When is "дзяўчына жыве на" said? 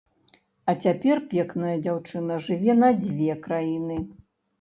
1.83-2.89